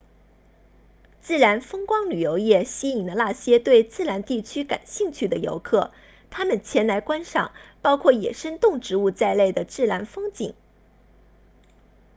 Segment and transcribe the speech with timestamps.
[1.21, 5.91] 自然风光旅游业吸引了那些对自然地区感兴趣的游客
[6.31, 7.51] 他们前来观赏
[7.83, 10.55] 包括野生动植物在内的自然风景